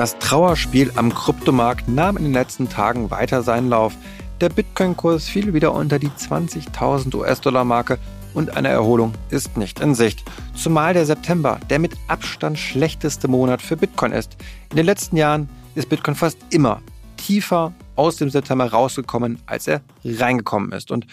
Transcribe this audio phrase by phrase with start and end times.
[0.00, 3.94] Das Trauerspiel am Kryptomarkt nahm in den letzten Tagen weiter seinen Lauf.
[4.40, 7.98] Der Bitcoin-Kurs fiel wieder unter die 20.000 US-Dollar-Marke
[8.32, 10.24] und eine Erholung ist nicht in Sicht.
[10.54, 14.38] Zumal der September der mit Abstand schlechteste Monat für Bitcoin ist.
[14.70, 16.80] In den letzten Jahren ist Bitcoin fast immer
[17.18, 20.90] tiefer aus dem September rausgekommen, als er reingekommen ist.
[20.90, 21.06] Und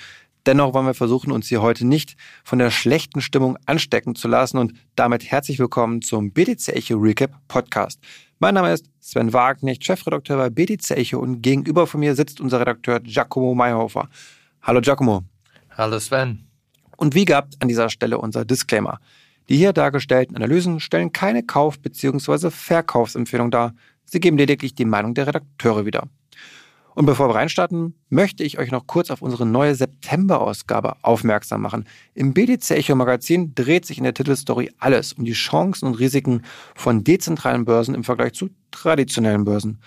[0.46, 2.16] dennoch wollen wir versuchen, uns hier heute nicht
[2.46, 7.32] von der schlechten Stimmung anstecken zu lassen und damit herzlich willkommen zum BTC Echo Recap
[7.50, 8.00] Podcast.
[8.40, 12.60] Mein Name ist Sven Wagner, Chefredakteur bei BTC Echo und gegenüber von mir sitzt unser
[12.60, 14.10] Redakteur Giacomo Mayhofer.
[14.62, 15.24] Hallo Giacomo.
[15.72, 16.46] Hallo Sven.
[16.98, 19.00] Und wie gehabt an dieser Stelle unser Disclaimer.
[19.50, 22.52] Die hier dargestellten Analysen stellen keine Kauf- bzw.
[22.52, 23.74] Verkaufsempfehlung dar.
[24.06, 26.08] Sie geben lediglich die Meinung der Redakteure wieder.
[26.98, 31.86] Und bevor wir reinstarten, möchte ich euch noch kurz auf unsere neue September-Ausgabe aufmerksam machen.
[32.16, 36.42] Im BDC Echo Magazin dreht sich in der Titelstory alles um die Chancen und Risiken
[36.74, 39.78] von dezentralen Börsen im Vergleich zu traditionellen Börsen.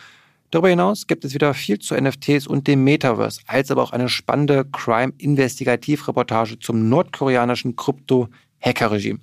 [0.53, 4.09] Darüber hinaus gibt es wieder viel zu NFTs und dem Metaverse, als aber auch eine
[4.09, 9.19] spannende Crime-Investigativreportage zum nordkoreanischen Krypto-Hacker-Regime.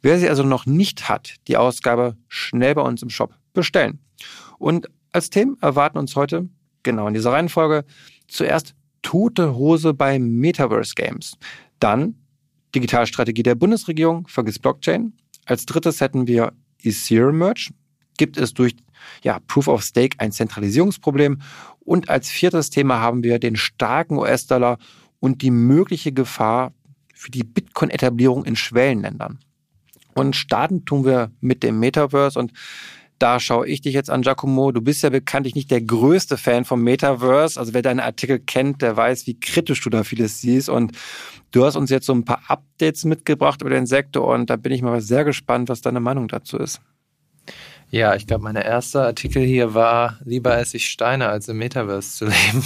[0.00, 3.98] Wer sie also noch nicht hat, die Ausgabe schnell bei uns im Shop bestellen.
[4.56, 6.48] Und als Themen erwarten uns heute
[6.82, 7.84] Genau, in dieser Reihenfolge.
[8.28, 11.36] Zuerst tote Hose bei Metaverse Games.
[11.78, 12.14] Dann
[12.74, 15.12] Digitalstrategie der Bundesregierung, vergiss Blockchain.
[15.44, 16.52] Als drittes hätten wir
[16.82, 17.70] Ethereum Merge.
[18.16, 18.74] Gibt es durch
[19.22, 21.40] ja, Proof of Stake ein Zentralisierungsproblem?
[21.80, 24.78] Und als viertes Thema haben wir den starken US-Dollar
[25.20, 26.72] und die mögliche Gefahr
[27.14, 29.38] für die Bitcoin-Etablierung in Schwellenländern.
[30.14, 32.52] Und starten tun wir mit dem Metaverse und
[33.22, 34.72] da schaue ich dich jetzt an, Giacomo.
[34.72, 37.58] Du bist ja bekanntlich nicht der größte Fan vom Metaverse.
[37.58, 40.68] Also wer deine Artikel kennt, der weiß, wie kritisch du da vieles siehst.
[40.68, 40.90] Und
[41.52, 44.26] du hast uns jetzt so ein paar Updates mitgebracht über den Sektor.
[44.26, 46.80] Und da bin ich mal sehr gespannt, was deine Meinung dazu ist.
[47.90, 52.16] Ja, ich glaube, mein erster Artikel hier war, lieber esse ich Steine, als im Metaverse
[52.16, 52.64] zu leben.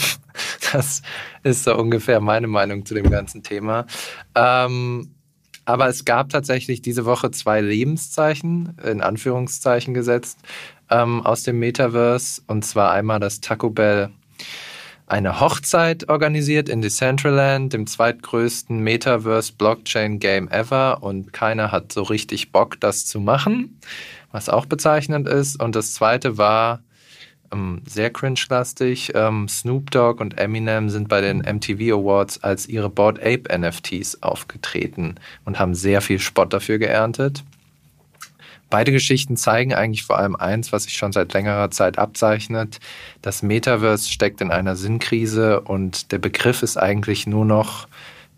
[0.73, 1.03] Das
[1.43, 3.87] ist so ungefähr meine Meinung zu dem ganzen Thema.
[4.35, 5.16] Ähm,
[5.67, 10.39] aber es gab tatsächlich diese Woche zwei Lebenszeichen, in Anführungszeichen gesetzt,
[10.91, 12.41] ähm, aus dem Metaverse.
[12.47, 14.11] Und zwar einmal, dass Taco Bell
[15.09, 21.03] eine Hochzeit organisiert in Decentraland, dem zweitgrößten Metaverse-Blockchain-Game ever.
[21.03, 23.79] Und keiner hat so richtig Bock, das zu machen,
[24.33, 25.61] was auch bezeichnend ist.
[25.61, 26.81] Und das zweite war,
[27.53, 29.13] ähm, sehr cringe-lastig.
[29.15, 34.23] Ähm, Snoop Dogg und Eminem sind bei den MTV Awards als ihre Bored Ape NFTs
[34.23, 37.45] aufgetreten und haben sehr viel Spott dafür geerntet.
[38.69, 42.81] Beide Geschichten zeigen eigentlich vor allem eins, was sich schon seit längerer Zeit abzeichnet.
[43.23, 47.87] Das Metaverse steckt in einer Sinnkrise und der Begriff ist eigentlich nur noch,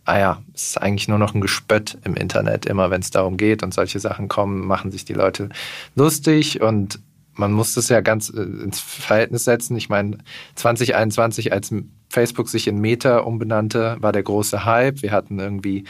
[0.04, 2.66] ah ja, ist eigentlich nur noch ein Gespött im Internet.
[2.66, 5.48] Immer wenn es darum geht und solche Sachen kommen, machen sich die Leute
[5.94, 7.00] lustig und
[7.38, 9.76] man muss das ja ganz äh, ins Verhältnis setzen.
[9.76, 10.18] Ich meine,
[10.56, 11.72] 2021, als
[12.08, 15.02] Facebook sich in Meta umbenannte, war der große Hype.
[15.02, 15.84] Wir hatten irgendwie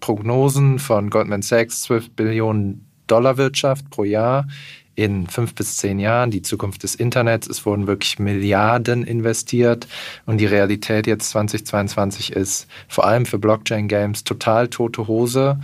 [0.00, 4.46] Prognosen von Goldman Sachs, 12 Billionen Dollar Wirtschaft pro Jahr
[4.94, 7.48] in fünf bis zehn Jahren, die Zukunft des Internets.
[7.48, 9.86] Es wurden wirklich Milliarden investiert
[10.26, 15.58] und die Realität jetzt 2022 ist vor allem für Blockchain-Games total tote Hose.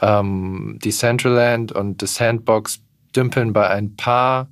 [0.00, 2.80] Ähm, Decentraland und The Sandbox
[3.14, 4.48] dümpeln bei ein paar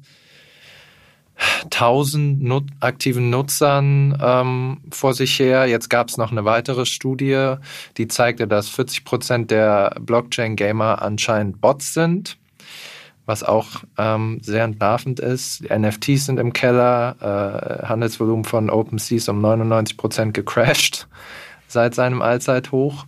[1.64, 5.66] 1000 Nut aktiven Nutzern ähm, vor sich her.
[5.66, 7.54] Jetzt gab es noch eine weitere Studie,
[7.96, 12.38] die zeigte, dass 40 Prozent der Blockchain-Gamer anscheinend Bots sind,
[13.26, 15.64] was auch ähm, sehr entlarvend ist.
[15.64, 21.06] Die NFTs sind im Keller, äh, Handelsvolumen von OpenSea ist um 99 Prozent gecrashed
[21.68, 23.06] seit seinem Allzeithoch.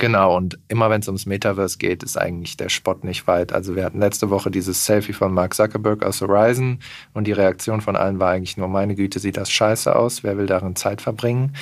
[0.00, 3.52] Genau, und immer wenn es ums Metaverse geht, ist eigentlich der Spott nicht weit.
[3.52, 6.78] Also wir hatten letzte Woche dieses Selfie von Mark Zuckerberg aus Horizon
[7.12, 10.38] und die Reaktion von allen war eigentlich nur, meine Güte, sieht das scheiße aus, wer
[10.38, 11.54] will darin Zeit verbringen?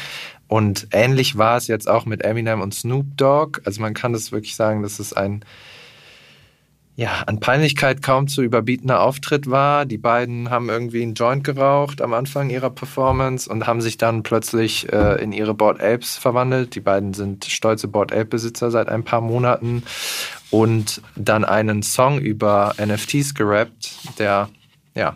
[0.47, 3.61] Und ähnlich war es jetzt auch mit Eminem und Snoop Dogg.
[3.65, 5.45] Also man kann das wirklich sagen, dass es ein
[6.99, 9.87] ja, an Peinlichkeit kaum zu überbietender Auftritt war.
[9.87, 14.25] Die beiden haben irgendwie einen Joint geraucht am Anfang ihrer Performance und haben sich dann
[14.25, 16.75] plötzlich äh, in ihre Board Apes verwandelt.
[16.75, 19.85] Die beiden sind stolze Board Ape Besitzer seit ein paar Monaten
[20.51, 24.49] und dann einen Song über NFTs gerappt, der
[24.97, 25.15] ja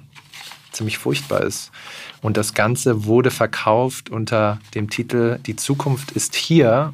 [0.71, 1.73] ziemlich furchtbar ist.
[2.21, 6.93] Und das Ganze wurde verkauft unter dem Titel Die Zukunft ist hier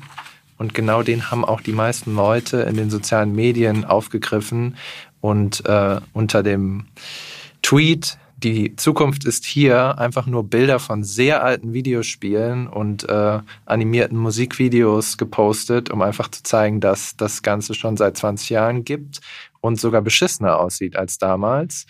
[0.59, 4.77] und genau den haben auch die meisten Leute in den sozialen Medien aufgegriffen
[5.21, 6.87] und äh, unter dem
[7.63, 14.17] Tweet, die Zukunft ist hier, einfach nur Bilder von sehr alten Videospielen und äh, animierten
[14.17, 19.21] Musikvideos gepostet, um einfach zu zeigen, dass das Ganze schon seit 20 Jahren gibt
[19.61, 21.87] und sogar beschissener aussieht als damals.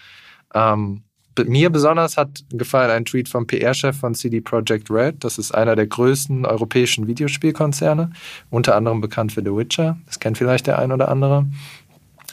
[0.55, 1.03] Ähm,
[1.45, 5.23] mir besonders hat gefallen ein Tweet vom PR-Chef von CD Projekt Red.
[5.25, 8.11] Das ist einer der größten europäischen Videospielkonzerne,
[8.51, 9.99] unter anderem bekannt für The Witcher.
[10.07, 11.47] Das kennt vielleicht der ein oder andere.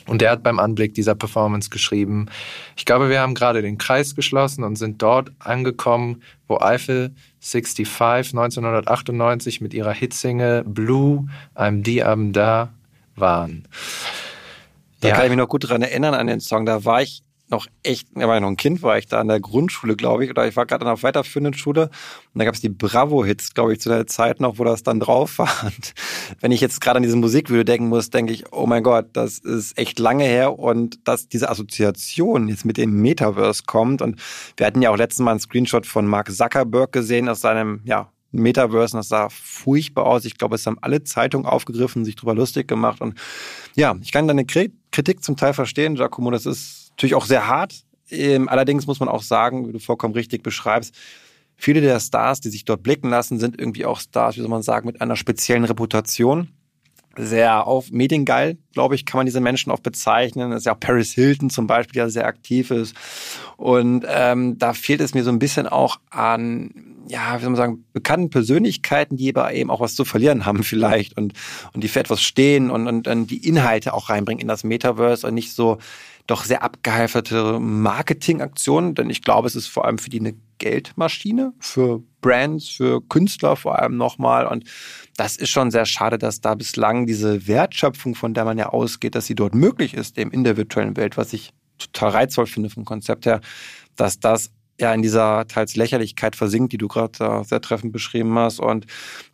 [0.07, 2.27] Und der hat beim Anblick dieser Performance geschrieben,
[2.75, 8.33] ich glaube, wir haben gerade den Kreis geschlossen und sind dort angekommen, wo Eiffel 65
[8.33, 12.69] 1998 mit ihrer Hitsingle Blue, I'm die, I'm da
[13.15, 13.67] waren.
[15.01, 15.15] Da ja.
[15.15, 16.65] kann ich mich noch gut dran erinnern an den Song.
[16.65, 17.23] Da war ich
[17.55, 20.25] noch echt, da war ich noch ein Kind, war ich da an der Grundschule, glaube
[20.25, 21.83] ich, oder ich war gerade der weiterführenden Schule.
[22.33, 24.99] Und da gab es die Bravo-Hits, glaube ich, zu der Zeit noch, wo das dann
[24.99, 25.49] drauf war.
[25.63, 25.93] Und
[26.41, 29.39] wenn ich jetzt gerade an diese Musikvideo denken muss, denke ich, oh mein Gott, das
[29.39, 30.59] ist echt lange her.
[30.59, 34.01] Und dass diese Assoziation jetzt mit dem Metaverse kommt.
[34.01, 34.21] Und
[34.57, 38.11] wir hatten ja auch letztes Mal einen Screenshot von Mark Zuckerberg gesehen aus seinem, ja,
[38.31, 40.25] Metaverse, das sah furchtbar aus.
[40.25, 42.99] Ich glaube, es haben alle Zeitungen aufgegriffen, sich drüber lustig gemacht.
[43.01, 43.17] Und
[43.75, 47.83] ja, ich kann deine Kritik zum Teil verstehen, Giacomo, das ist Natürlich auch sehr hart.
[48.09, 50.95] Ähm, allerdings muss man auch sagen, wie du vollkommen richtig beschreibst,
[51.57, 54.61] viele der Stars, die sich dort blicken lassen, sind irgendwie auch Stars, wie soll man
[54.61, 56.49] sagen, mit einer speziellen Reputation.
[57.17, 60.51] Sehr auf mediengeil, glaube ich, kann man diese Menschen auch bezeichnen.
[60.51, 62.93] Das ist ja auch Paris Hilton zum Beispiel, der sehr aktiv ist.
[63.55, 67.55] Und ähm, da fehlt es mir so ein bisschen auch an ja, wie soll man
[67.55, 71.33] sagen, bekannten Persönlichkeiten, die aber eben auch was zu verlieren haben vielleicht und,
[71.73, 75.27] und die für etwas stehen und, und, und die Inhalte auch reinbringen in das Metaverse
[75.27, 75.77] und nicht so
[76.27, 81.53] doch sehr abgeheiferte Marketingaktionen, denn ich glaube, es ist vor allem für die eine Geldmaschine,
[81.59, 84.47] für Brands, für Künstler vor allem nochmal.
[84.47, 84.63] Und
[85.17, 89.15] das ist schon sehr schade, dass da bislang diese Wertschöpfung, von der man ja ausgeht,
[89.15, 92.69] dass sie dort möglich ist, dem in der virtuellen Welt, was ich total reizvoll finde
[92.69, 93.41] vom Konzept her,
[93.95, 98.59] dass das ja in dieser teils Lächerlichkeit versinkt, die du gerade sehr treffend beschrieben hast.
[98.59, 98.87] Und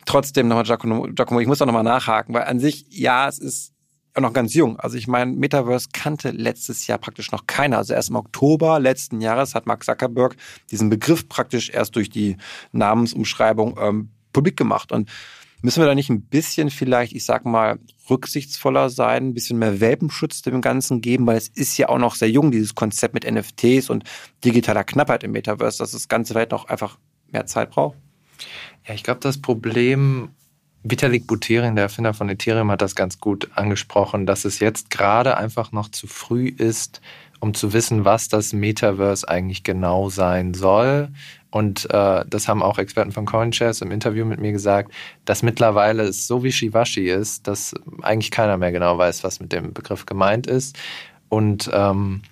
[0.04, 3.71] trotzdem nochmal, Giacomo, Giacomo, ich muss da nochmal nachhaken, weil an sich, ja, es ist
[4.20, 4.78] noch ganz jung.
[4.78, 7.78] Also ich meine, Metaverse kannte letztes Jahr praktisch noch keiner.
[7.78, 10.36] Also erst im Oktober letzten Jahres hat Mark Zuckerberg
[10.70, 12.36] diesen Begriff praktisch erst durch die
[12.72, 14.92] Namensumschreibung ähm, publik gemacht.
[14.92, 15.10] Und
[15.62, 17.78] müssen wir da nicht ein bisschen vielleicht, ich sag mal,
[18.10, 22.16] rücksichtsvoller sein, ein bisschen mehr Welpenschutz dem Ganzen geben, weil es ist ja auch noch
[22.16, 24.04] sehr jung, dieses Konzept mit NFTs und
[24.44, 26.98] digitaler Knappheit im Metaverse, dass das Ganze vielleicht noch einfach
[27.30, 27.96] mehr Zeit braucht?
[28.86, 30.30] Ja, ich glaube, das Problem
[30.84, 35.36] Vitalik Buterin, der Erfinder von Ethereum, hat das ganz gut angesprochen, dass es jetzt gerade
[35.36, 37.00] einfach noch zu früh ist,
[37.38, 41.08] um zu wissen, was das Metaverse eigentlich genau sein soll.
[41.50, 44.92] Und äh, das haben auch Experten von CoinShares im Interview mit mir gesagt,
[45.24, 49.72] dass mittlerweile es so wischiwaschi ist, dass eigentlich keiner mehr genau weiß, was mit dem
[49.72, 50.78] Begriff gemeint ist.
[51.28, 52.22] Und ähm,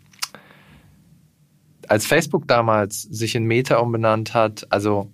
[1.87, 5.11] als Facebook damals sich in Meta umbenannt hat, also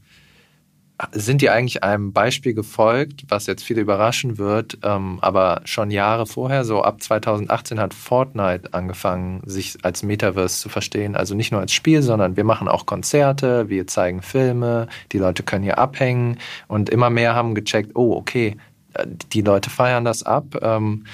[1.12, 6.24] sind die eigentlich einem Beispiel gefolgt, was jetzt viele überraschen wird, ähm, aber schon Jahre
[6.24, 11.14] vorher, so ab 2018 hat Fortnite angefangen, sich als Metaverse zu verstehen.
[11.14, 15.42] Also nicht nur als Spiel, sondern wir machen auch Konzerte, wir zeigen Filme, die Leute
[15.42, 18.56] können hier abhängen und immer mehr haben gecheckt, oh, okay,
[18.94, 20.56] äh, die Leute feiern das ab.
[20.62, 21.04] Ähm,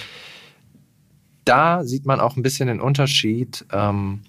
[1.44, 3.64] da sieht man auch ein bisschen den Unterschied.
[3.72, 4.20] Ähm,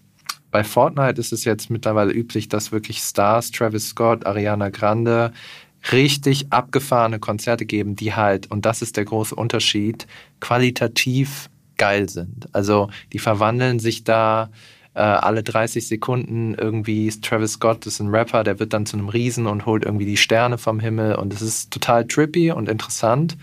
[0.54, 5.34] bei Fortnite ist es jetzt mittlerweile üblich, dass wirklich Stars, Travis Scott, Ariana Grande,
[5.92, 10.06] richtig abgefahrene Konzerte geben, die halt, und das ist der große Unterschied,
[10.40, 12.48] qualitativ geil sind.
[12.54, 14.52] Also die verwandeln sich da
[14.94, 17.10] äh, alle 30 Sekunden irgendwie.
[17.10, 20.18] Travis Scott ist ein Rapper, der wird dann zu einem Riesen und holt irgendwie die
[20.18, 23.38] Sterne vom Himmel und es ist total trippy und interessant.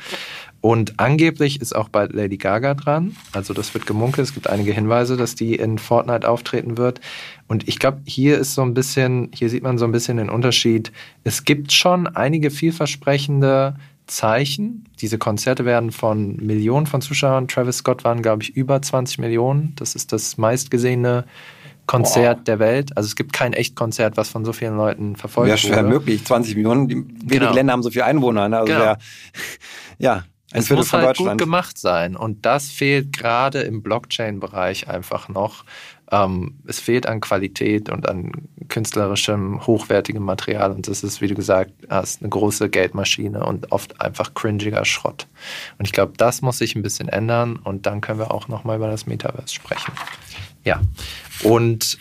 [0.60, 3.16] Und angeblich ist auch bald Lady Gaga dran.
[3.32, 4.28] Also das wird gemunkelt.
[4.28, 7.00] Es gibt einige Hinweise, dass die in Fortnite auftreten wird.
[7.48, 10.28] Und ich glaube, hier ist so ein bisschen, hier sieht man so ein bisschen den
[10.28, 10.92] Unterschied.
[11.24, 13.76] Es gibt schon einige vielversprechende
[14.06, 14.84] Zeichen.
[15.00, 17.48] Diese Konzerte werden von Millionen von Zuschauern.
[17.48, 19.74] Travis Scott waren, glaube ich, über 20 Millionen.
[19.76, 21.24] Das ist das meistgesehene
[21.86, 22.44] Konzert wow.
[22.44, 22.96] der Welt.
[22.96, 25.62] Also es gibt kein Echtkonzert, was von so vielen Leuten verfolgt wird.
[25.62, 26.24] Ja, schwer möglich.
[26.24, 26.88] 20 Millionen.
[26.88, 27.54] Wenige genau.
[27.54, 28.48] Länder haben so viele Einwohner.
[28.48, 28.58] Ne?
[28.58, 28.84] Also genau.
[28.84, 28.96] ja,
[29.98, 32.16] ja, es Viertel muss halt gut gemacht sein.
[32.16, 35.64] Und das fehlt gerade im Blockchain-Bereich einfach noch.
[36.10, 38.32] Ähm, es fehlt an Qualität und an
[38.68, 40.72] künstlerischem, hochwertigem Material.
[40.72, 45.28] Und das ist, wie du gesagt hast, eine große Geldmaschine und oft einfach cringiger Schrott.
[45.78, 47.56] Und ich glaube, das muss sich ein bisschen ändern.
[47.56, 49.92] Und dann können wir auch nochmal über das Metaverse sprechen.
[50.64, 50.80] Ja.
[51.42, 51.98] Und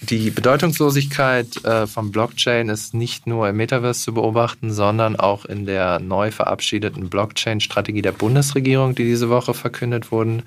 [0.00, 5.66] die Bedeutungslosigkeit äh, von Blockchain ist nicht nur im Metaverse zu beobachten, sondern auch in
[5.66, 10.44] der neu verabschiedeten Blockchain-Strategie der Bundesregierung, die diese Woche verkündet wurden.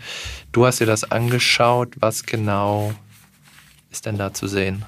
[0.54, 1.96] Du hast dir das angeschaut.
[2.00, 2.94] Was genau
[3.92, 4.86] ist denn da zu sehen?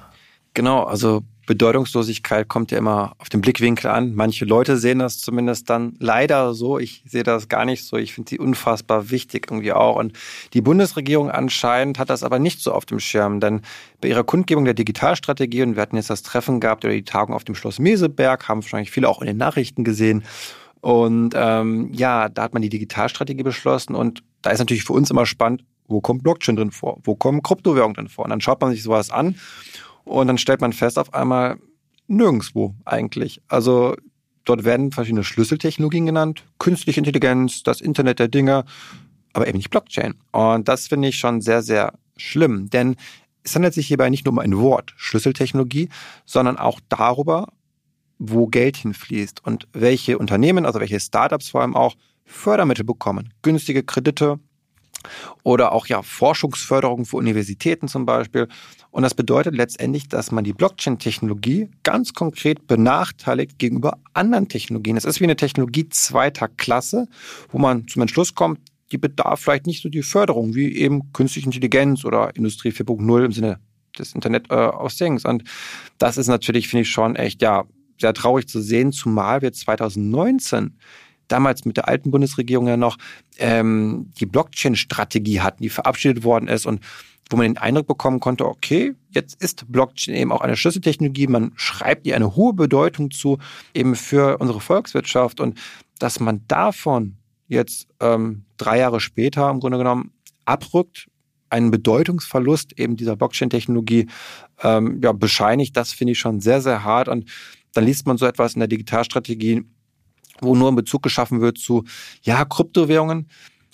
[0.54, 4.14] Genau, also Bedeutungslosigkeit kommt ja immer auf den Blickwinkel an.
[4.14, 6.78] Manche Leute sehen das zumindest dann leider so.
[6.78, 7.96] Ich sehe das gar nicht so.
[7.96, 9.96] Ich finde sie unfassbar wichtig irgendwie auch.
[9.96, 10.12] Und
[10.54, 13.62] die Bundesregierung anscheinend hat das aber nicht so auf dem Schirm, denn
[14.00, 17.34] bei ihrer Kundgebung der Digitalstrategie, und wir hatten jetzt das Treffen gehabt oder die Tagung
[17.34, 20.24] auf dem Schloss Meseberg, haben wahrscheinlich viele auch in den Nachrichten gesehen.
[20.80, 25.10] Und ähm, ja, da hat man die Digitalstrategie beschlossen und da ist natürlich für uns
[25.10, 26.98] immer spannend, wo kommt Blockchain drin vor?
[27.04, 28.24] Wo kommen Kryptowährungen drin vor?
[28.24, 29.36] Und dann schaut man sich sowas an
[30.04, 31.58] und dann stellt man fest auf einmal
[32.06, 33.40] nirgendwo eigentlich.
[33.48, 33.96] Also
[34.44, 38.64] dort werden verschiedene Schlüsseltechnologien genannt, künstliche Intelligenz, das Internet der Dinge,
[39.32, 40.14] aber eben nicht Blockchain.
[40.32, 42.96] Und das finde ich schon sehr, sehr schlimm, denn
[43.42, 45.88] es handelt sich hierbei nicht nur um ein Wort, Schlüsseltechnologie,
[46.24, 47.48] sondern auch darüber,
[48.18, 51.94] wo Geld hinfließt und welche Unternehmen, also welche Startups vor allem auch
[52.24, 54.38] Fördermittel bekommen, günstige Kredite,
[55.42, 58.48] oder auch ja Forschungsförderung für Universitäten zum Beispiel.
[58.90, 64.96] Und das bedeutet letztendlich, dass man die Blockchain-Technologie ganz konkret benachteiligt gegenüber anderen Technologien.
[64.96, 67.08] Es ist wie eine Technologie zweiter Klasse,
[67.50, 68.60] wo man zum Entschluss kommt,
[68.92, 73.32] die bedarf vielleicht nicht so die Förderung wie eben künstliche Intelligenz oder Industrie 4.0 im
[73.32, 73.58] Sinne
[73.98, 75.24] des Internet äh, aus Things.
[75.24, 75.44] Und
[75.98, 77.64] das ist natürlich, finde ich, schon echt, ja,
[78.00, 80.76] sehr traurig zu sehen, zumal wir 2019
[81.28, 82.96] damals mit der alten Bundesregierung ja noch
[83.38, 86.80] ähm, die Blockchain-Strategie hatten, die verabschiedet worden ist und
[87.30, 91.52] wo man den Eindruck bekommen konnte, okay, jetzt ist Blockchain eben auch eine Schlüsseltechnologie, man
[91.56, 93.38] schreibt ihr eine hohe Bedeutung zu,
[93.72, 95.40] eben für unsere Volkswirtschaft.
[95.40, 95.58] Und
[95.98, 97.16] dass man davon
[97.48, 100.12] jetzt ähm, drei Jahre später im Grunde genommen
[100.44, 101.08] abrückt,
[101.50, 104.08] einen Bedeutungsverlust eben dieser Blockchain-Technologie
[104.62, 107.08] ähm, ja, bescheinigt, das finde ich schon sehr, sehr hart.
[107.08, 107.30] Und
[107.72, 109.64] dann liest man so etwas in der Digitalstrategie,
[110.40, 111.84] wo nur ein Bezug geschaffen wird zu,
[112.22, 113.28] ja, Kryptowährungen.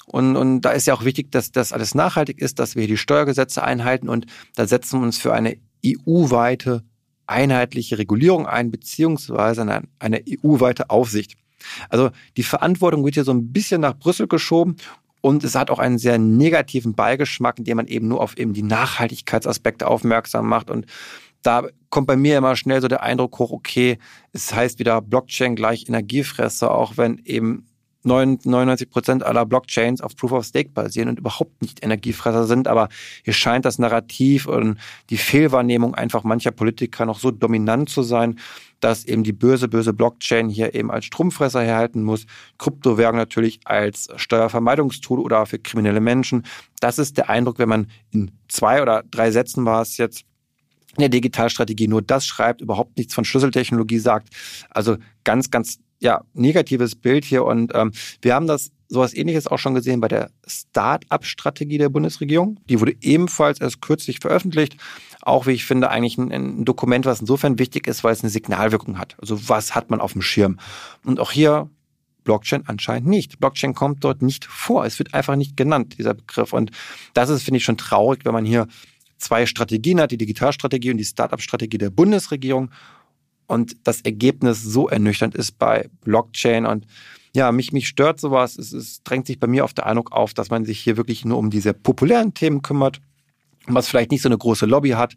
[0.06, 2.96] Und, und da ist ja auch wichtig, dass das alles nachhaltig ist, dass wir die
[2.96, 4.26] Steuergesetze einhalten und
[4.56, 6.82] da setzen wir uns für eine EU-weite
[7.26, 11.36] einheitliche Regulierung ein, beziehungsweise eine, eine EU-weite Aufsicht.
[11.88, 14.76] Also die Verantwortung wird hier so ein bisschen nach Brüssel geschoben
[15.20, 18.62] und es hat auch einen sehr negativen Beigeschmack, indem man eben nur auf eben die
[18.62, 20.86] Nachhaltigkeitsaspekte aufmerksam macht und
[21.42, 23.98] da kommt bei mir immer schnell so der Eindruck hoch, okay,
[24.32, 27.66] es heißt wieder Blockchain gleich Energiefresser, auch wenn eben
[28.02, 32.66] 99 Prozent aller Blockchains auf Proof of Stake basieren und überhaupt nicht Energiefresser sind.
[32.66, 32.88] Aber
[33.24, 34.78] hier scheint das Narrativ und
[35.10, 38.38] die Fehlwahrnehmung einfach mancher Politiker noch so dominant zu sein,
[38.80, 42.24] dass eben die böse, böse Blockchain hier eben als Stromfresser herhalten muss.
[42.56, 46.46] Kryptowährung natürlich als Steuervermeidungstool oder für kriminelle Menschen.
[46.80, 50.24] Das ist der Eindruck, wenn man in zwei oder drei Sätzen war es jetzt
[50.96, 54.28] in der Digitalstrategie nur das schreibt, überhaupt nichts von Schlüsseltechnologie sagt.
[54.70, 57.44] Also ganz, ganz ja, negatives Bild hier.
[57.44, 57.92] Und ähm,
[58.22, 62.58] wir haben das sowas ähnliches auch schon gesehen bei der Start-up-Strategie der Bundesregierung.
[62.68, 64.76] Die wurde ebenfalls erst kürzlich veröffentlicht.
[65.22, 68.30] Auch, wie ich finde, eigentlich ein, ein Dokument, was insofern wichtig ist, weil es eine
[68.30, 69.16] Signalwirkung hat.
[69.20, 70.58] Also was hat man auf dem Schirm?
[71.04, 71.70] Und auch hier
[72.24, 73.38] Blockchain anscheinend nicht.
[73.38, 74.84] Blockchain kommt dort nicht vor.
[74.84, 76.52] Es wird einfach nicht genannt, dieser Begriff.
[76.52, 76.70] Und
[77.14, 78.66] das ist, finde ich, schon traurig, wenn man hier
[79.20, 82.70] zwei Strategien hat, die Digitalstrategie und die Startup-Strategie der Bundesregierung.
[83.46, 86.66] Und das Ergebnis so ernüchternd ist bei Blockchain.
[86.66, 86.86] Und
[87.34, 88.56] ja, mich, mich stört sowas.
[88.56, 91.24] Es, es drängt sich bei mir auf der Eindruck auf, dass man sich hier wirklich
[91.24, 93.00] nur um diese populären Themen kümmert,
[93.66, 95.14] was vielleicht nicht so eine große Lobby hat,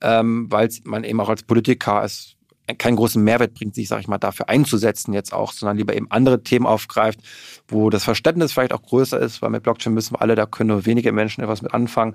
[0.00, 2.36] ähm, weil man eben auch als Politiker es
[2.78, 6.10] keinen großen Mehrwert bringt, sich, sage ich mal, dafür einzusetzen jetzt auch, sondern lieber eben
[6.10, 7.20] andere Themen aufgreift,
[7.68, 10.68] wo das Verständnis vielleicht auch größer ist, weil mit Blockchain müssen wir alle, da können
[10.68, 12.14] nur wenige Menschen etwas mit anfangen.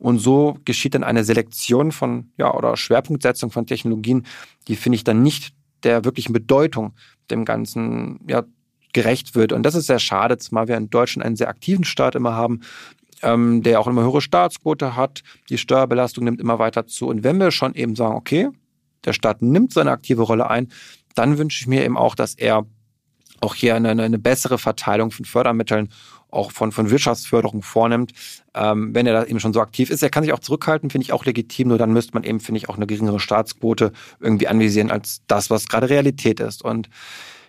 [0.00, 4.26] Und so geschieht dann eine Selektion von, ja, oder Schwerpunktsetzung von Technologien,
[4.66, 5.52] die finde ich dann nicht
[5.84, 6.94] der wirklichen Bedeutung
[7.30, 8.44] dem Ganzen, ja,
[8.92, 9.52] gerecht wird.
[9.52, 12.60] Und das ist sehr schade, zumal wir in Deutschland einen sehr aktiven Staat immer haben,
[13.22, 15.22] ähm, der auch immer höhere Staatsquote hat.
[15.48, 17.06] Die Steuerbelastung nimmt immer weiter zu.
[17.06, 18.48] Und wenn wir schon eben sagen, okay,
[19.04, 20.68] der Staat nimmt seine aktive Rolle ein,
[21.14, 22.66] dann wünsche ich mir eben auch, dass er
[23.40, 25.88] auch hier eine, eine bessere Verteilung von Fördermitteln,
[26.32, 28.12] auch von, von Wirtschaftsförderung vornimmt.
[28.54, 31.04] Ähm, wenn er da eben schon so aktiv ist, er kann sich auch zurückhalten, finde
[31.04, 34.48] ich auch legitim, nur dann müsste man eben, finde ich, auch eine geringere Staatsquote irgendwie
[34.48, 36.62] anvisieren als das, was gerade Realität ist.
[36.64, 36.88] Und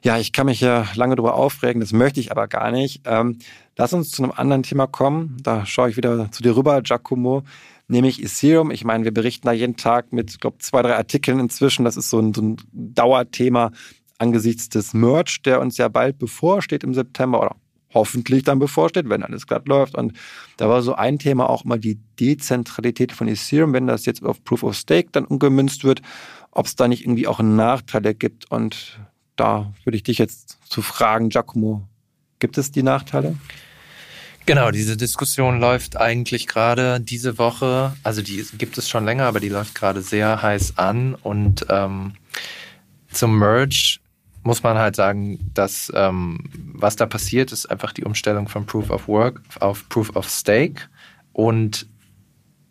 [0.04, 3.02] ja, ich kann mich ja lange darüber aufregen, das möchte ich aber gar nicht.
[3.06, 3.40] Ähm,
[3.78, 5.38] lass uns zu einem anderen Thema kommen.
[5.44, 7.44] Da schaue ich wieder zu dir rüber, Giacomo
[7.92, 8.72] nämlich Ethereum.
[8.72, 11.86] Ich meine, wir berichten da jeden Tag mit, glaube zwei, drei Artikeln inzwischen.
[11.86, 13.72] Das ist so ein, so ein Dauerthema
[14.18, 17.56] angesichts des Merch, der uns ja bald bevorsteht im September oder
[17.94, 19.96] hoffentlich dann bevorsteht, wenn alles glatt läuft.
[19.96, 20.14] Und
[20.58, 24.44] da war so ein Thema auch mal die Dezentralität von Ethereum, wenn das jetzt auf
[24.44, 26.02] Proof of Stake dann umgemünzt wird,
[26.52, 28.50] ob es da nicht irgendwie auch Nachteile gibt.
[28.52, 29.00] Und
[29.36, 31.88] da würde ich dich jetzt zu fragen, Giacomo,
[32.40, 33.36] gibt es die Nachteile?
[34.46, 37.94] Genau, diese Diskussion läuft eigentlich gerade diese Woche.
[38.04, 41.16] Also die gibt es schon länger, aber die läuft gerade sehr heiß an.
[41.16, 42.14] Und ähm,
[43.12, 44.00] zum Merge
[44.44, 48.90] muss man halt sagen, dass ähm, was da passiert, ist einfach die Umstellung von Proof
[48.90, 50.84] of Work auf Proof of Stake.
[51.34, 51.88] Und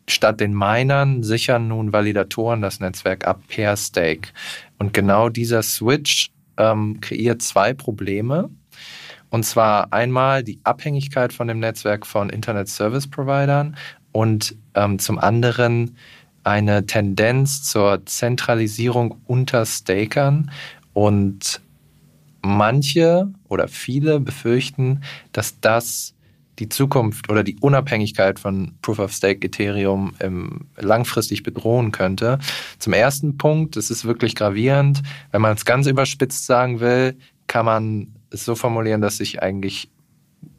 [0.08, 4.30] statt den Minern sichern nun Validatoren das Netzwerk ab per Stake.
[4.78, 8.50] Und genau dieser Switch ähm, kreiert zwei Probleme.
[9.30, 13.76] Und zwar einmal die Abhängigkeit von dem Netzwerk von Internet Service Providern
[14.12, 15.96] und ähm, zum anderen
[16.42, 20.50] eine Tendenz zur Zentralisierung unter Stakern.
[20.92, 21.60] Und
[22.42, 26.14] manche oder viele befürchten, dass das
[26.58, 30.12] die Zukunft oder die Unabhängigkeit von Proof of Stake Ethereum
[30.76, 32.38] langfristig bedrohen könnte.
[32.78, 35.02] Zum ersten Punkt, es ist wirklich gravierend.
[35.32, 37.16] Wenn man es ganz überspitzt sagen will,
[37.46, 39.90] kann man es so formulieren, dass sich eigentlich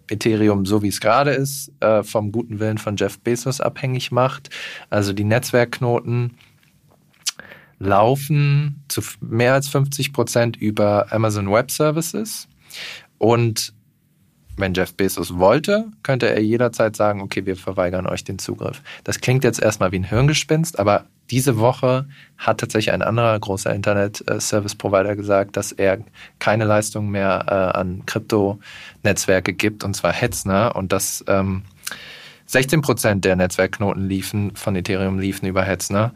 [0.10, 4.50] Ethereum, so wie es gerade ist, äh, vom guten Willen von Jeff Bezos abhängig macht.
[4.90, 6.36] Also die Netzwerkknoten
[7.82, 12.48] laufen zu mehr als 50 Prozent über Amazon Web Services.
[13.18, 13.74] Und
[14.58, 18.82] wenn Jeff Bezos wollte, könnte er jederzeit sagen, okay, wir verweigern euch den Zugriff.
[19.04, 22.08] Das klingt jetzt erstmal wie ein Hirngespinst, aber diese Woche
[22.38, 26.00] hat tatsächlich ein anderer großer Internet-Service-Provider gesagt, dass er
[26.40, 31.64] keine Leistung mehr äh, an Krypto-Netzwerke gibt, und zwar Hetzner, und dass ähm,
[32.46, 36.14] 16 Prozent der Netzwerkknoten liefen, von Ethereum liefen über Hetzner.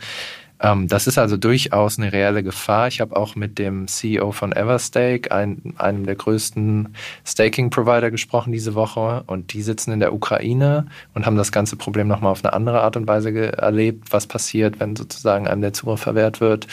[0.60, 2.88] Ähm, das ist also durchaus eine reelle Gefahr.
[2.88, 6.96] Ich habe auch mit dem CEO von Everstake, ein, einem der größten
[7.26, 9.24] Staking-Provider, gesprochen diese Woche.
[9.28, 12.82] Und die sitzen in der Ukraine und haben das ganze Problem nochmal auf eine andere
[12.82, 16.68] Art und Weise erlebt, was passiert, wenn sozusagen einem der Zugriff verwehrt wird.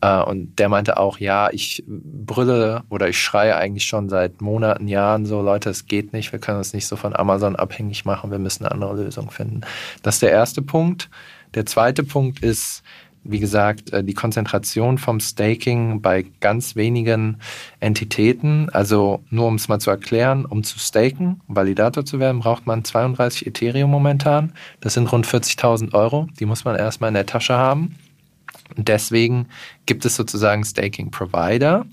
[0.00, 4.86] Äh, und der meinte auch, ja, ich brülle oder ich schreie eigentlich schon seit Monaten,
[4.88, 8.30] Jahren so, Leute, es geht nicht, wir können uns nicht so von Amazon abhängig machen,
[8.30, 9.62] wir müssen eine andere Lösung finden.
[10.02, 11.10] Das ist der erste Punkt.
[11.54, 12.82] Der zweite Punkt ist,
[13.24, 17.38] wie gesagt, äh, die Konzentration vom Staking bei ganz wenigen
[17.80, 18.68] Entitäten.
[18.70, 22.84] Also nur um es mal zu erklären, um zu staken, Validator zu werden, braucht man
[22.84, 24.52] 32 Ethereum momentan.
[24.80, 26.28] Das sind rund 40.000 Euro.
[26.38, 27.96] Die muss man erstmal in der Tasche haben.
[28.76, 29.48] Und deswegen
[29.86, 31.86] gibt es sozusagen Staking-Provider.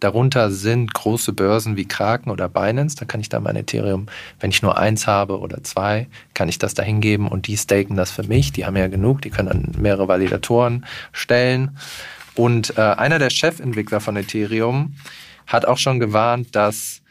[0.00, 2.96] Darunter sind große Börsen wie Kraken oder Binance.
[2.96, 4.06] Da kann ich dann mein Ethereum,
[4.40, 7.96] wenn ich nur eins habe oder zwei, kann ich das da hingeben und die staken
[7.96, 8.52] das für mich.
[8.52, 11.78] Die haben ja genug, die können dann mehrere Validatoren stellen.
[12.34, 14.94] Und äh, einer der Chefentwickler von Ethereum
[15.46, 17.02] hat auch schon gewarnt, dass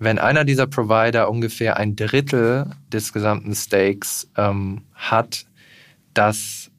[0.00, 5.46] wenn einer dieser Provider ungefähr ein Drittel des gesamten Stakes ähm, hat,
[6.14, 6.71] dass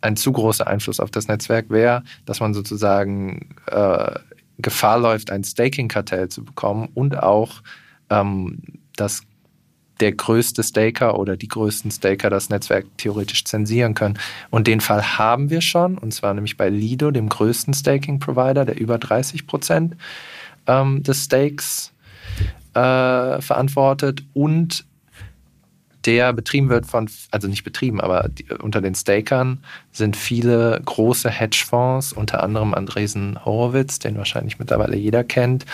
[0.00, 4.14] ein zu großer Einfluss auf das Netzwerk wäre, dass man sozusagen äh,
[4.58, 7.62] Gefahr läuft, ein Staking-Kartell zu bekommen und auch,
[8.10, 8.58] ähm,
[8.96, 9.22] dass
[10.00, 14.18] der größte Staker oder die größten Staker das Netzwerk theoretisch zensieren können.
[14.50, 18.78] Und den Fall haben wir schon, und zwar nämlich bei Lido, dem größten Staking-Provider, der
[18.78, 19.96] über 30 Prozent
[20.66, 21.92] ähm, des Stakes
[22.74, 24.84] äh, verantwortet und
[26.06, 29.58] der betrieben wird von, also nicht betrieben, aber die, unter den Stakern
[29.92, 35.66] sind viele große Hedgefonds, unter anderem Andresen Horowitz, den wahrscheinlich mittlerweile jeder kennt.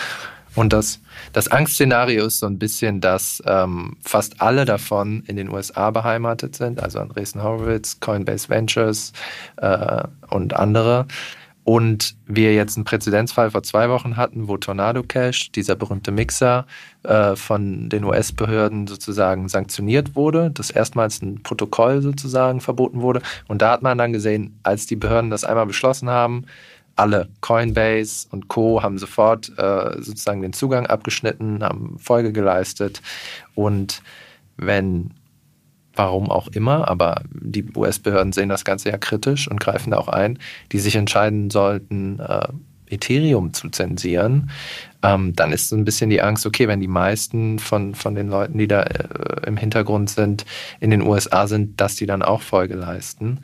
[0.55, 0.99] Und das,
[1.31, 6.55] das Angstszenario ist so ein bisschen, dass ähm, fast alle davon in den USA beheimatet
[6.55, 9.13] sind, also Andresen Horowitz, Coinbase Ventures
[9.57, 11.07] äh, und andere.
[11.63, 16.65] Und wir jetzt einen Präzedenzfall vor zwei Wochen hatten, wo Tornado Cash, dieser berühmte Mixer,
[17.03, 23.21] äh, von den US-Behörden sozusagen sanktioniert wurde, dass erstmals ein Protokoll sozusagen verboten wurde.
[23.47, 26.45] Und da hat man dann gesehen, als die Behörden das einmal beschlossen haben,
[26.95, 28.83] alle Coinbase und Co.
[28.83, 33.01] haben sofort äh, sozusagen den Zugang abgeschnitten, haben Folge geleistet.
[33.55, 34.03] Und
[34.57, 35.11] wenn
[35.95, 40.07] warum auch immer, aber die US-Behörden sehen das Ganze ja kritisch und greifen da auch
[40.07, 40.39] ein,
[40.71, 42.47] die sich entscheiden sollten, äh,
[42.89, 44.51] Ethereum zu zensieren,
[45.01, 48.29] ähm, dann ist so ein bisschen die Angst, okay, wenn die meisten von, von den
[48.29, 50.45] Leuten, die da äh, im Hintergrund sind,
[50.79, 53.39] in den USA sind, dass die dann auch Folge leisten.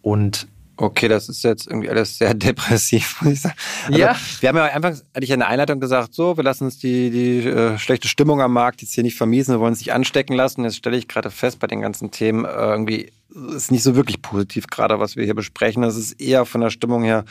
[0.00, 3.54] Und Okay, das ist jetzt irgendwie alles sehr depressiv, muss ich sagen.
[3.86, 4.16] Also, ja.
[4.40, 7.10] Wir haben ja einfach, hatte ich in der Einleitung gesagt, so, wir lassen uns die,
[7.10, 10.34] die äh, schlechte Stimmung am Markt jetzt hier nicht vermiesen, wir wollen uns nicht anstecken
[10.34, 10.64] lassen.
[10.64, 13.12] Jetzt stelle ich gerade fest, bei den ganzen Themen äh, irgendwie
[13.54, 15.82] ist nicht so wirklich positiv gerade, was wir hier besprechen.
[15.82, 17.24] Das ist eher von der Stimmung her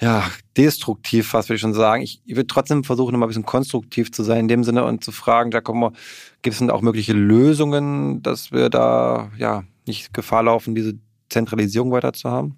[0.00, 2.02] ja, destruktiv fast, würde ich schon sagen.
[2.02, 5.02] Ich, ich würde trotzdem versuchen, mal ein bisschen konstruktiv zu sein in dem Sinne und
[5.02, 5.92] zu fragen, da kommen wir,
[6.42, 10.94] gibt es denn auch mögliche Lösungen, dass wir da ja nicht Gefahr laufen, diese
[11.28, 12.56] Zentralisierung weiter zu haben?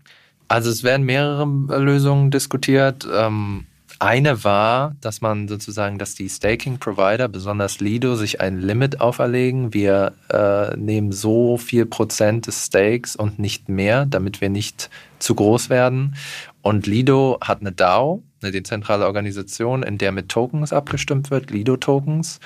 [0.49, 1.47] Also es werden mehrere
[1.79, 3.07] Lösungen diskutiert.
[3.13, 3.67] Ähm,
[4.01, 9.75] eine war, dass man sozusagen, dass die Staking-Provider, besonders Lido, sich ein Limit auferlegen.
[9.75, 15.35] Wir äh, nehmen so viel Prozent des Stakes und nicht mehr, damit wir nicht zu
[15.35, 16.17] groß werden.
[16.63, 22.41] Und Lido hat eine DAO, eine dezentrale Organisation, in der mit Tokens abgestimmt wird, Lido-Tokens.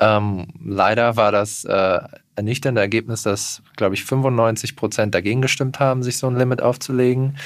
[0.00, 2.00] Ähm, leider war das äh,
[2.36, 7.36] ernüchternde Ergebnis, dass, glaube ich, 95 Prozent dagegen gestimmt haben, sich so ein Limit aufzulegen.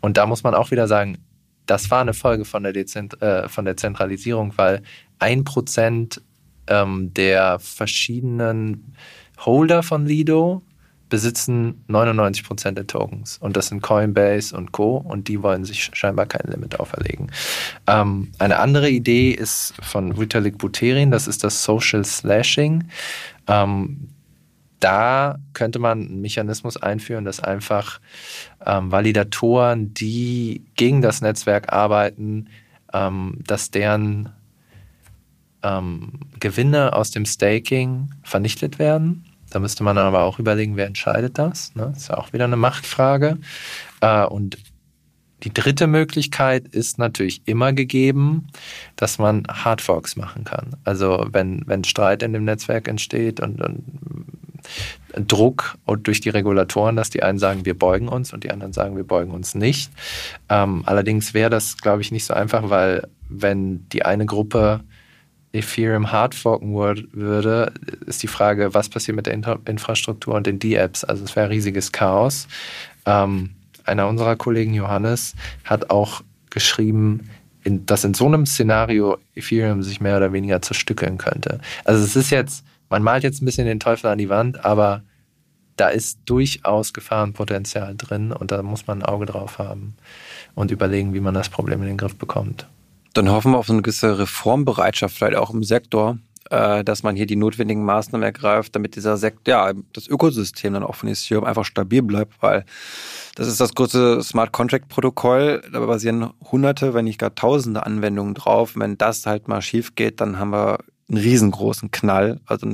[0.00, 1.18] Und da muss man auch wieder sagen,
[1.66, 4.82] das war eine Folge von der, Dezent äh, von der Zentralisierung, weil
[5.18, 6.20] ein Prozent
[6.66, 8.94] ähm, der verschiedenen
[9.38, 10.62] Holder von Lido
[11.08, 13.36] besitzen 99 Prozent der Tokens.
[13.36, 14.96] Und das sind Coinbase und Co.
[14.96, 17.30] Und die wollen sich scheinbar kein Limit auferlegen.
[17.86, 22.84] Ähm, eine andere Idee ist von Vitalik Buterin, das ist das Social Slashing.
[23.46, 24.08] Ähm,
[24.82, 28.00] da könnte man einen Mechanismus einführen, dass einfach
[28.66, 32.48] ähm, Validatoren, die gegen das Netzwerk arbeiten,
[32.92, 34.30] ähm, dass deren
[35.62, 39.24] ähm, Gewinne aus dem Staking vernichtet werden.
[39.50, 41.74] Da müsste man aber auch überlegen, wer entscheidet das.
[41.76, 41.90] Ne?
[41.92, 43.38] Das ist ja auch wieder eine Machtfrage.
[44.00, 44.58] Äh, und
[45.44, 48.48] die dritte Möglichkeit ist natürlich immer gegeben,
[48.96, 50.76] dass man Hardforks machen kann.
[50.84, 53.84] Also wenn, wenn Streit in dem Netzwerk entsteht und, und
[55.16, 58.72] Druck und durch die Regulatoren, dass die einen sagen, wir beugen uns und die anderen
[58.72, 59.90] sagen, wir beugen uns nicht.
[60.48, 64.80] Ähm, allerdings wäre das, glaube ich, nicht so einfach, weil wenn die eine Gruppe
[65.52, 66.74] Ethereum hardforken
[67.12, 67.72] würde,
[68.06, 69.34] ist die Frage, was passiert mit der
[69.66, 71.04] Infrastruktur und den D-Apps.
[71.04, 72.48] Also es wäre riesiges Chaos.
[73.04, 73.50] Ähm,
[73.84, 77.28] einer unserer Kollegen, Johannes, hat auch geschrieben,
[77.64, 81.60] in, dass in so einem Szenario Ethereum sich mehr oder weniger zerstückeln könnte.
[81.84, 85.02] Also es ist jetzt man malt jetzt ein bisschen den Teufel an die Wand, aber
[85.76, 89.94] da ist durchaus Gefahrenpotenzial drin und da muss man ein Auge drauf haben
[90.54, 92.68] und überlegen, wie man das Problem in den Griff bekommt.
[93.14, 96.18] Dann hoffen wir auf eine gewisse Reformbereitschaft, vielleicht auch im Sektor,
[96.50, 100.82] äh, dass man hier die notwendigen Maßnahmen ergreift, damit dieser Sektor, ja, das Ökosystem dann
[100.82, 102.66] auch von Ethereum einfach stabil bleibt, weil
[103.36, 105.62] das ist das große Smart Contract Protokoll.
[105.72, 108.72] Da basieren hunderte, wenn nicht gar tausende Anwendungen drauf.
[108.76, 110.78] Wenn das halt mal schief geht, dann haben wir
[111.12, 112.40] einen riesengroßen Knall.
[112.46, 112.66] Also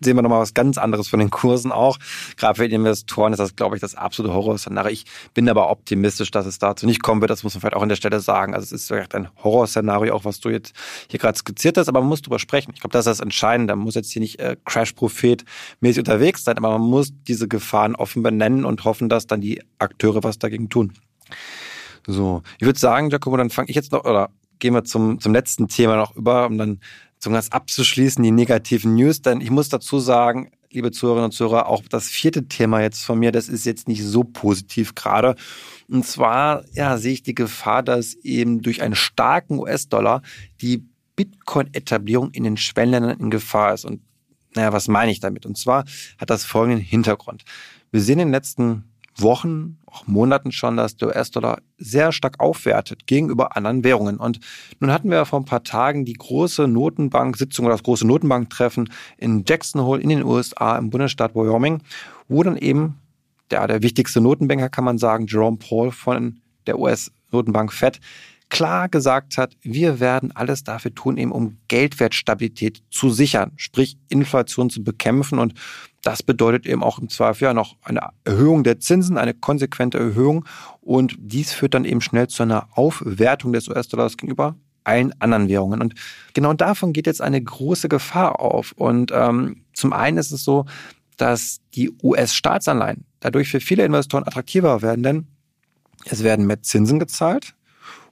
[0.00, 1.98] sehen wir nochmal was ganz anderes von den Kursen auch.
[2.36, 4.92] Gerade für die Investoren ist das, glaube ich, das absolute Horrorszenario.
[4.92, 7.30] Ich bin aber optimistisch, dass es dazu nicht kommen wird.
[7.30, 8.54] Das muss man vielleicht auch an der Stelle sagen.
[8.54, 10.74] Also es ist vielleicht ein Horrorszenario, auch was du jetzt
[11.10, 12.72] hier gerade skizziert hast, aber man muss drüber sprechen.
[12.74, 13.74] Ich glaube, das ist das Entscheidende.
[13.74, 18.22] Man muss jetzt hier nicht äh, Crash-Prophet-mäßig unterwegs sein, aber man muss diese Gefahren offen
[18.22, 20.92] benennen und hoffen, dass dann die Akteure was dagegen tun.
[22.06, 25.32] So, ich würde sagen, Jacobo, dann fange ich jetzt noch, oder gehen wir zum, zum
[25.32, 26.80] letzten Thema noch über, um dann
[27.24, 29.22] um das abzuschließen, die negativen News.
[29.22, 33.18] Denn ich muss dazu sagen, liebe Zuhörerinnen und Zuhörer, auch das vierte Thema jetzt von
[33.18, 35.34] mir, das ist jetzt nicht so positiv gerade.
[35.88, 40.22] Und zwar, ja, sehe ich die Gefahr, dass eben durch einen starken US-Dollar
[40.60, 40.84] die
[41.16, 43.84] Bitcoin-Etablierung in den Schwellenländern in Gefahr ist.
[43.84, 44.02] Und
[44.54, 45.46] naja, was meine ich damit?
[45.46, 45.84] Und zwar
[46.18, 47.44] hat das folgenden Hintergrund.
[47.90, 48.84] Wir sehen in den letzten
[49.18, 54.18] Wochen, auch Monaten schon, dass der US-Dollar sehr stark aufwertet gegenüber anderen Währungen.
[54.18, 54.40] Und
[54.80, 59.44] nun hatten wir vor ein paar Tagen die große Notenbank-Sitzung oder das große Notenbanktreffen in
[59.46, 61.82] Jackson Hole in den USA im Bundesstaat Wyoming,
[62.28, 62.98] wo dann eben
[63.50, 68.00] der, der wichtigste Notenbanker, kann man sagen, Jerome Paul von der US-Notenbank Fed,
[68.48, 74.70] klar gesagt hat, wir werden alles dafür tun, eben um Geldwertstabilität zu sichern, sprich Inflation
[74.70, 75.38] zu bekämpfen.
[75.38, 75.54] Und
[76.06, 80.44] das bedeutet eben auch im Zweifel ja noch eine Erhöhung der Zinsen, eine konsequente Erhöhung.
[80.80, 85.80] Und dies führt dann eben schnell zu einer Aufwertung des US-Dollars gegenüber allen anderen Währungen.
[85.80, 85.94] Und
[86.32, 88.70] genau davon geht jetzt eine große Gefahr auf.
[88.76, 90.66] Und ähm, zum einen ist es so,
[91.16, 95.26] dass die US-Staatsanleihen dadurch für viele Investoren attraktiver werden, denn
[96.04, 97.55] es werden mehr Zinsen gezahlt.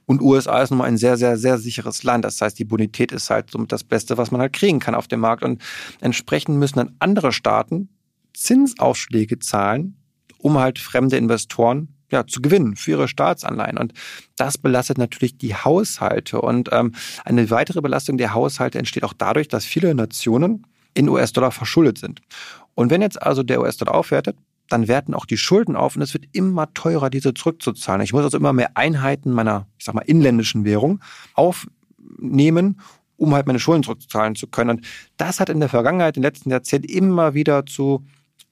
[0.05, 2.25] Und USA ist nun mal ein sehr, sehr, sehr sicheres Land.
[2.25, 5.07] Das heißt, die Bonität ist halt somit das Beste, was man halt kriegen kann auf
[5.07, 5.43] dem Markt.
[5.43, 5.61] Und
[5.99, 7.89] entsprechend müssen dann andere Staaten
[8.33, 9.97] Zinsaufschläge zahlen,
[10.37, 13.77] um halt fremde Investoren ja, zu gewinnen für ihre Staatsanleihen.
[13.77, 13.93] Und
[14.37, 16.41] das belastet natürlich die Haushalte.
[16.41, 21.51] Und ähm, eine weitere Belastung der Haushalte entsteht auch dadurch, dass viele Nationen in US-Dollar
[21.51, 22.21] verschuldet sind.
[22.75, 24.37] Und wenn jetzt also der US-Dollar aufwertet,
[24.69, 28.01] dann werten auch die Schulden auf und es wird immer teurer, diese zurückzuzahlen.
[28.01, 31.01] Ich muss also immer mehr Einheiten meiner, ich sag mal, inländischen Währung
[31.33, 32.79] aufnehmen,
[33.17, 34.77] um halt meine Schulden zurückzahlen zu können.
[34.77, 38.05] Und das hat in der Vergangenheit, in den letzten Jahrzehnten immer wieder zu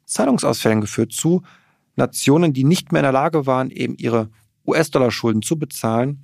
[0.06, 1.41] Zahlungsausfällen geführt, zu
[1.95, 4.30] Nationen, die nicht mehr in der Lage waren, eben ihre
[4.65, 6.23] US-Dollar-Schulden zu bezahlen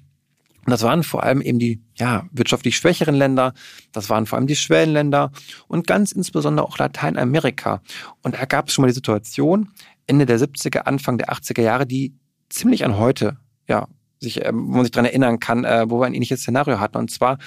[0.70, 3.56] und das waren vor allem eben die ja, wirtschaftlich schwächeren Länder,
[3.92, 5.32] das waren vor allem die Schwellenländer
[5.68, 7.82] und ganz insbesondere auch Lateinamerika.
[8.22, 9.72] Und da gab es schon mal die Situation,
[10.06, 12.14] Ende der 70er, Anfang der 80er Jahre, die
[12.50, 13.88] ziemlich an heute ja,
[14.20, 16.98] sich, äh, wo man sich dran erinnern kann, äh, wo wir ein ähnliches Szenario hatten.
[16.98, 17.40] Und zwar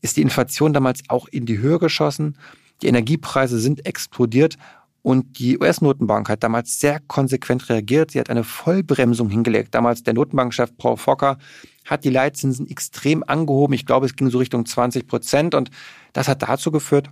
[0.00, 2.38] ist die Inflation damals auch in die Höhe geschossen.
[2.80, 4.56] Die Energiepreise sind explodiert
[5.04, 8.12] und die US-Notenbank hat damals sehr konsequent reagiert.
[8.12, 9.74] Sie hat eine Vollbremsung hingelegt.
[9.74, 11.36] Damals der Notenbankchef Paul Fokker
[11.84, 13.74] hat die Leitzinsen extrem angehoben.
[13.74, 15.54] Ich glaube, es ging so Richtung 20 Prozent.
[15.54, 15.70] Und
[16.14, 17.10] das hat dazu geführt,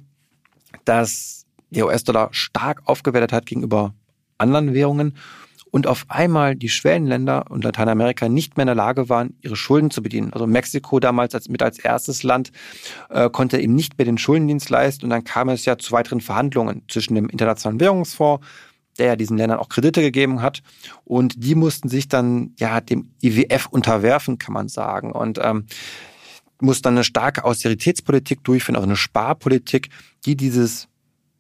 [0.87, 3.93] dass der US-Dollar stark aufgewertet hat gegenüber
[4.39, 5.15] anderen Währungen
[5.73, 9.91] und auf einmal die Schwellenländer und Lateinamerika nicht mehr in der Lage waren, ihre Schulden
[9.91, 10.33] zu bedienen.
[10.33, 12.53] Also Mexiko damals als, mit als erstes Land
[13.09, 15.07] äh, konnte eben nicht mehr den Schuldendienst leisten.
[15.07, 18.47] Und dann kam es ja zu weiteren Verhandlungen zwischen dem Internationalen Währungsfonds,
[18.99, 20.63] der ja diesen Ländern auch Kredite gegeben hat.
[21.05, 25.11] Und die mussten sich dann ja dem IWF unterwerfen, kann man sagen.
[25.11, 25.65] Und ähm,
[26.61, 29.89] muss dann eine starke Austeritätspolitik durchführen, also eine Sparpolitik,
[30.27, 30.89] die dieses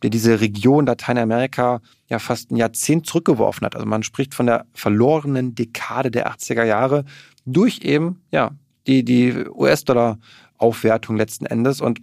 [0.02, 3.74] der diese Region Lateinamerika ja fast ein Jahrzehnt zurückgeworfen hat.
[3.74, 7.04] Also man spricht von der verlorenen Dekade der 80er Jahre
[7.46, 8.52] durch eben ja
[8.86, 11.80] die, die US-Dollar-Aufwertung letzten Endes.
[11.80, 12.00] Und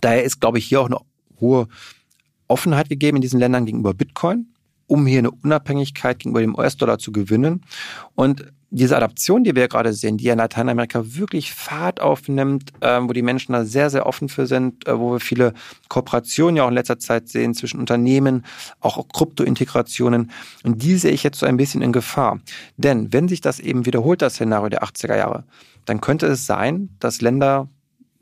[0.00, 0.98] daher ist, glaube ich, hier auch eine
[1.40, 1.68] hohe
[2.48, 4.52] Offenheit gegeben in diesen Ländern gegenüber Bitcoin,
[4.86, 7.62] um hier eine Unabhängigkeit gegenüber dem US-Dollar zu gewinnen.
[8.14, 13.12] Und diese Adaption, die wir gerade sehen, die in Lateinamerika wirklich Fahrt aufnimmt, äh, wo
[13.14, 15.54] die Menschen da sehr, sehr offen für sind, äh, wo wir viele
[15.88, 18.44] Kooperationen ja auch in letzter Zeit sehen zwischen Unternehmen,
[18.80, 20.30] auch Kryptointegrationen.
[20.62, 22.38] Und die sehe ich jetzt so ein bisschen in Gefahr.
[22.76, 25.44] Denn wenn sich das eben wiederholt, das Szenario der 80er Jahre,
[25.86, 27.70] dann könnte es sein, dass Länder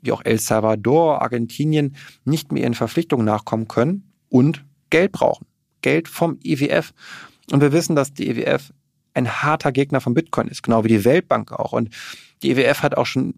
[0.01, 5.47] wie auch El Salvador, Argentinien nicht mehr ihren Verpflichtungen nachkommen können und Geld brauchen.
[5.81, 6.93] Geld vom IWF.
[7.51, 8.71] Und wir wissen, dass die IWF
[9.15, 11.71] ein harter Gegner von Bitcoin ist, genau wie die Weltbank auch.
[11.73, 11.89] Und
[12.43, 13.35] die EWF hat auch schon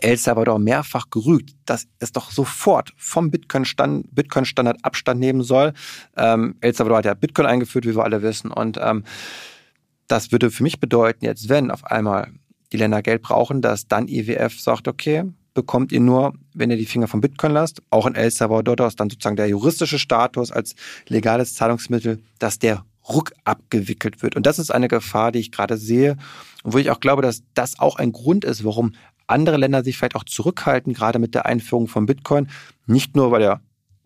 [0.00, 4.46] El Salvador mehrfach gerügt, dass es doch sofort vom Bitcoin-Standard Bitcoin
[4.82, 5.72] Abstand nehmen soll.
[6.16, 8.50] Ähm, El Salvador hat ja Bitcoin eingeführt, wie wir alle wissen.
[8.50, 9.04] Und ähm,
[10.06, 12.32] das würde für mich bedeuten, jetzt wenn auf einmal
[12.72, 15.24] die Länder Geld brauchen, dass dann IWF sagt, okay,
[15.54, 17.82] bekommt ihr nur, wenn ihr die Finger von Bitcoin lasst.
[17.90, 20.74] Auch in El Salvador ist dann sozusagen der juristische Status als
[21.08, 24.36] legales Zahlungsmittel, dass der Ruck abgewickelt wird.
[24.36, 26.16] Und das ist eine Gefahr, die ich gerade sehe
[26.62, 28.92] und wo ich auch glaube, dass das auch ein Grund ist, warum
[29.26, 32.48] andere Länder sich vielleicht auch zurückhalten, gerade mit der Einführung von Bitcoin.
[32.86, 33.60] Nicht nur, weil der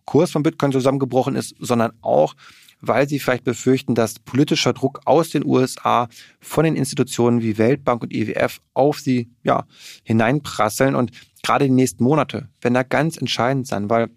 [0.05, 2.33] Kurs von Bitcoin zusammengebrochen ist, sondern auch,
[2.79, 6.07] weil sie vielleicht befürchten, dass politischer Druck aus den USA
[6.39, 9.65] von den Institutionen wie Weltbank und IWF auf sie ja,
[10.03, 10.95] hineinprasseln.
[10.95, 11.11] Und
[11.43, 14.09] gerade die nächsten Monate werden da ganz entscheidend sein, weil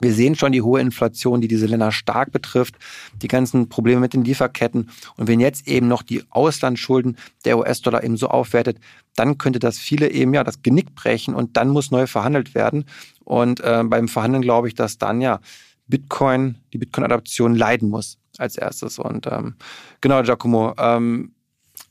[0.00, 2.76] wir sehen schon die hohe Inflation, die diese Länder stark betrifft,
[3.20, 4.90] die ganzen Probleme mit den Lieferketten.
[5.16, 8.78] Und wenn jetzt eben noch die Auslandsschulden der US-Dollar eben so aufwertet,
[9.14, 12.84] dann könnte das viele eben ja das Genick brechen und dann muss neu verhandelt werden.
[13.24, 15.40] Und äh, beim Verhandeln glaube ich, dass dann ja
[15.86, 18.98] Bitcoin, die Bitcoin-Adaption leiden muss als erstes.
[18.98, 19.56] Und ähm,
[20.00, 21.32] genau, Giacomo, ähm,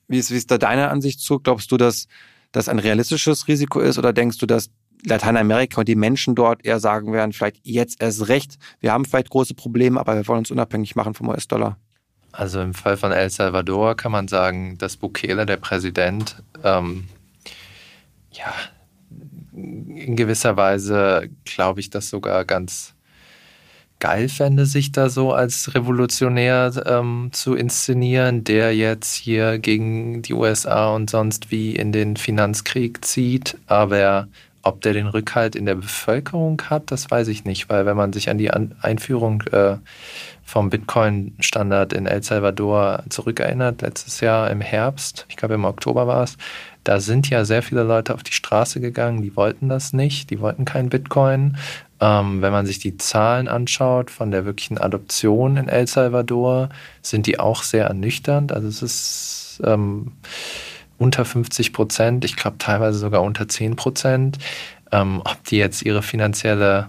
[0.08, 1.39] wie, ist, wie ist da deine Ansicht zu?
[1.39, 2.08] Glaubst du, dass
[2.52, 4.72] das ein realistisches Risiko ist oder denkst du, dass
[5.06, 9.30] Lateinamerika und die Menschen dort eher sagen werden, vielleicht jetzt erst recht, wir haben vielleicht
[9.30, 11.78] große Probleme, aber wir wollen uns unabhängig machen vom US-Dollar?
[12.32, 17.08] Also im Fall von El Salvador kann man sagen, dass Bukele, der Präsident, ähm,
[18.32, 18.54] ja,
[19.54, 22.94] in gewisser Weise glaube ich das sogar ganz
[24.00, 30.34] geil fände, sich da so als Revolutionär ähm, zu inszenieren, der jetzt hier gegen die
[30.34, 33.58] USA und sonst wie in den Finanzkrieg zieht.
[33.68, 34.30] Aber
[34.62, 38.13] ob der den Rückhalt in der Bevölkerung hat, das weiß ich nicht, weil wenn man
[38.13, 39.78] sich an die Einführung äh,
[40.43, 46.24] vom Bitcoin-Standard in El Salvador zurückerinnert, letztes Jahr im Herbst, ich glaube im Oktober war
[46.24, 46.38] es,
[46.84, 50.39] da sind ja sehr viele Leute auf die Straße gegangen, die wollten das nicht, die
[50.39, 51.58] wollten kein Bitcoin.
[52.02, 56.69] Ähm, wenn man sich die Zahlen anschaut von der wirklichen Adoption in El Salvador,
[57.02, 58.54] sind die auch sehr ernüchternd.
[58.54, 60.13] Also es ist ähm,
[61.00, 64.38] unter 50 Prozent, ich glaube teilweise sogar unter 10 Prozent.
[64.92, 66.88] Ähm, ob die jetzt ihre finanzielle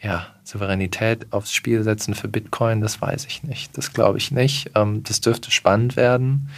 [0.00, 3.76] ja, Souveränität aufs Spiel setzen für Bitcoin, das weiß ich nicht.
[3.76, 4.70] Das glaube ich nicht.
[4.74, 6.50] Ähm, das dürfte spannend werden.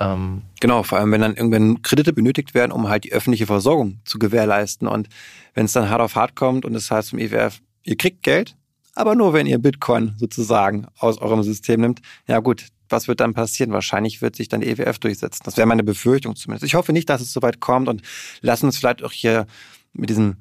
[0.00, 4.00] Ähm, genau, vor allem wenn dann irgendwann Kredite benötigt werden, um halt die öffentliche Versorgung
[4.04, 4.88] zu gewährleisten.
[4.88, 5.08] Und
[5.54, 8.22] wenn es dann hart auf hart kommt und es das heißt zum IWF, ihr kriegt
[8.22, 8.56] Geld,
[8.94, 12.00] aber nur wenn ihr Bitcoin sozusagen aus eurem System nimmt.
[12.26, 13.72] Ja gut, was wird dann passieren?
[13.72, 15.42] Wahrscheinlich wird sich dann die EWF durchsetzen.
[15.44, 16.64] Das wäre meine Befürchtung zumindest.
[16.64, 18.02] Ich hoffe nicht, dass es so weit kommt und
[18.40, 19.46] lassen uns vielleicht auch hier
[19.92, 20.36] mit diesem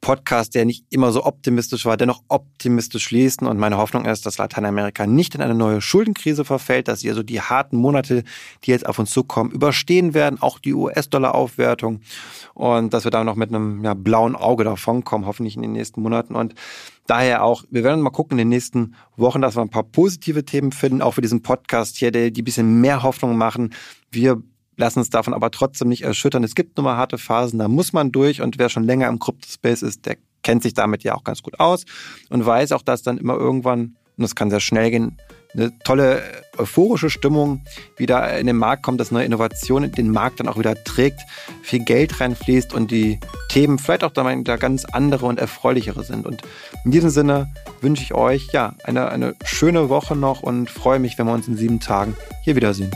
[0.00, 3.46] Podcast, der nicht immer so optimistisch war, dennoch optimistisch schließen.
[3.46, 7.22] Und meine Hoffnung ist, dass Lateinamerika nicht in eine neue Schuldenkrise verfällt, dass sie also
[7.22, 8.22] die harten Monate,
[8.64, 12.00] die jetzt auf uns zukommen, überstehen werden, auch die US-Dollar-Aufwertung.
[12.54, 16.02] Und dass wir da noch mit einem ja, blauen Auge davonkommen, hoffentlich in den nächsten
[16.02, 16.36] Monaten.
[16.36, 16.54] Und
[17.06, 20.44] daher auch, wir werden mal gucken in den nächsten Wochen, dass wir ein paar positive
[20.44, 23.74] Themen finden, auch für diesen Podcast hier, die, die ein bisschen mehr Hoffnung machen.
[24.12, 24.40] Wir
[24.76, 26.44] lassen uns davon aber trotzdem nicht erschüttern.
[26.44, 29.18] Es gibt nun mal harte Phasen, da muss man durch und wer schon länger im
[29.18, 31.84] Kryptospace ist, der kennt sich damit ja auch ganz gut aus
[32.30, 35.16] und weiß auch, dass dann immer irgendwann, und das kann sehr schnell gehen,
[35.54, 36.22] eine tolle
[36.58, 37.64] euphorische Stimmung
[37.96, 41.20] wieder in den Markt kommt, dass neue Innovation den Markt dann auch wieder trägt,
[41.62, 46.26] viel Geld reinfließt und die Themen vielleicht auch da ganz andere und erfreulichere sind.
[46.26, 46.42] Und
[46.84, 51.18] in diesem Sinne wünsche ich euch ja eine, eine schöne Woche noch und freue mich,
[51.18, 52.90] wenn wir uns in sieben Tagen hier wiedersehen.